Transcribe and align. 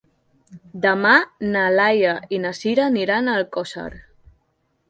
Demà 0.85 1.11
na 1.55 1.67
Laia 1.75 2.15
i 2.37 2.41
na 2.47 2.55
Sira 2.63 2.89
aniran 2.93 3.29
a 3.29 3.37
Alcosser. 3.43 3.91